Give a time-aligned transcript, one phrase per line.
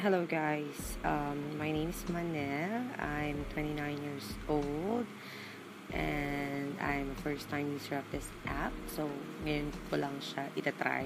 [0.00, 2.88] Hello guys, um, my name is Manel.
[2.96, 5.04] I'm 29 years old
[5.92, 8.72] and I'm a first time user of this app.
[8.96, 9.12] So,
[9.44, 11.04] ngayon ko lang siya itatry.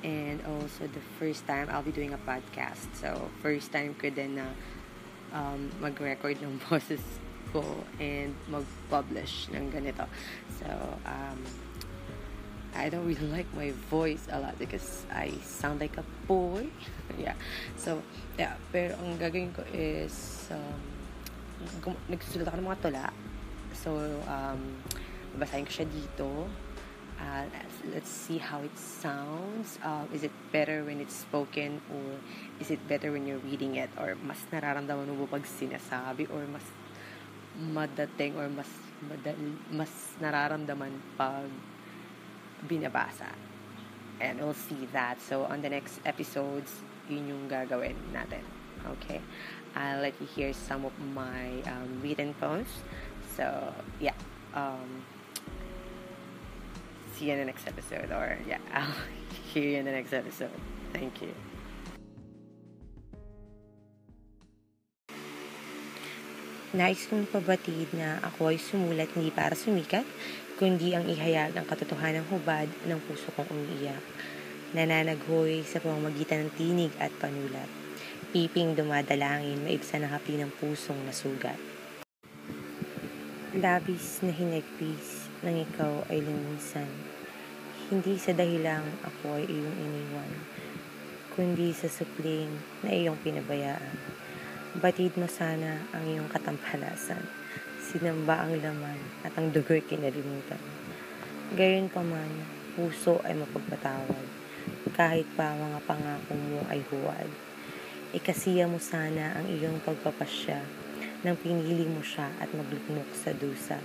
[0.00, 2.88] And also the first time I'll be doing a podcast.
[2.96, 4.48] So, first time ko din na
[5.36, 7.04] um, mag-record ng boses
[7.52, 7.60] ko
[8.00, 10.08] and mag-publish ng ganito.
[10.56, 10.72] So,
[11.04, 11.36] um,
[12.74, 16.68] I don't really like my voice a lot because I sound like a boy.
[17.18, 17.36] yeah.
[17.76, 18.00] So,
[18.38, 18.56] yeah.
[18.72, 20.80] Pero ang gagawin ko is, um,
[22.08, 23.08] nagsusulat ako ng mga tula.
[23.76, 23.92] So,
[24.24, 24.80] um,
[25.36, 26.28] babasahin ko siya dito.
[27.22, 27.46] Uh,
[27.94, 29.78] let's see how it sounds.
[29.84, 32.18] Um, is it better when it's spoken or
[32.58, 33.92] is it better when you're reading it?
[33.94, 36.66] Or mas nararamdaman mo pag sinasabi or mas
[37.54, 38.66] madating or mas
[39.06, 41.46] madali, mas nararamdaman pag
[42.68, 43.30] binabasa.
[44.20, 45.20] And we'll see that.
[45.20, 46.70] So, on the next episodes,
[47.08, 48.44] yun yung gagawin natin.
[48.86, 49.20] Okay?
[49.74, 52.70] I'll let you hear some of my um, written poems.
[53.36, 54.14] So, yeah.
[54.54, 55.02] Um,
[57.16, 58.12] see you in the next episode.
[58.12, 58.94] Or, yeah, I'll
[59.52, 60.54] hear you in the next episode.
[60.92, 61.34] Thank you.
[66.72, 70.08] Nais kong pabatid na ako ay sumulat hindi para sumikat,
[70.62, 73.98] kundi ang ihayag ng katotohanang hubad ng puso kong umiiyak.
[74.78, 77.66] Nananaghoy sa pamamagitan ng tinig at panulat.
[78.30, 81.58] Piping dumadalangin, maibsa ng hapi ng pusong nasugat.
[83.58, 86.86] Labis na hinagpis ng ikaw ay linisan.
[87.90, 90.30] Hindi sa dahilang ako ay iyong iniwan,
[91.34, 92.54] kundi sa supling
[92.86, 93.98] na iyong pinabayaan.
[94.78, 97.42] Batid mo sana ang iyong katampalasan.
[97.92, 100.56] Sinamba ang laman at ang dugo'y kinalimutan.
[101.52, 102.40] Gayon pa man,
[102.72, 104.24] puso ay mapagpatawad.
[104.96, 107.28] Kahit pa mga pangako mo ay huwad.
[108.16, 110.64] Ikasiya mo sana ang iyong pagpapasya
[111.20, 113.76] nang pinili mo siya at maglukmok sa dusa.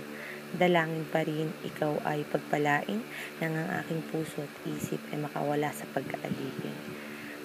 [0.56, 3.04] Dalangin pa rin ikaw ay pagpalain
[3.44, 6.72] nang ang aking puso at isip ay makawala sa pagkaalipin.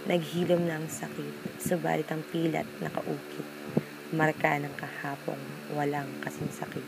[0.08, 3.83] Naghilom na ang sakit, subalit ang pilat nakaukit.
[4.14, 5.42] Marka ng kahapong
[5.74, 6.86] walang kasing sakit.